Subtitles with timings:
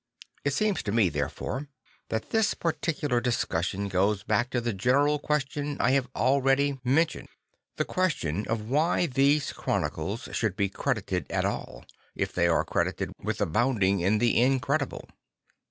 [0.43, 1.67] It seems to me, therefore,
[2.09, 7.29] that this particular discussion goes back to the general question I have already 166
[7.77, 7.93] St.
[7.93, 11.85] Francis oj Assisi mentioned; the question of why these chronicles should be credited at all,
[12.15, 15.07] if they are credited \vith abounding in the incredible.